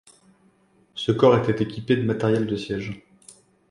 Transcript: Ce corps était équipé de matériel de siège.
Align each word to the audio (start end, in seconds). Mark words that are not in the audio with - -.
Ce 0.95 1.11
corps 1.11 1.37
était 1.37 1.63
équipé 1.63 1.95
de 1.95 2.01
matériel 2.01 2.47
de 2.47 2.55
siège. 2.55 3.03